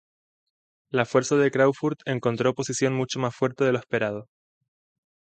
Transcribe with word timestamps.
La 0.89 1.05
fuerza 1.05 1.35
de 1.35 1.51
Craufurd 1.51 1.97
encontró 2.05 2.49
oposición 2.49 2.93
mucho 2.95 3.19
más 3.19 3.35
fuerte 3.35 3.65
de 3.65 3.71
lo 3.71 3.77
esperado. 3.77 4.29